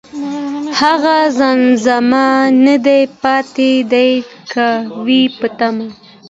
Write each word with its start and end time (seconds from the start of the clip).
هغه 0.81 1.17
زمزمه 1.39 2.29
نه 2.65 2.75
ده 2.85 2.97
پاتې، 3.21 3.71
،دی 3.91 4.09
که 4.51 4.65
وي 5.05 5.23
په 5.39 5.47
تمه 5.57 5.87